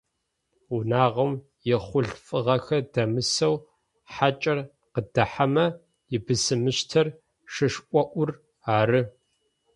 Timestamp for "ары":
8.77-9.01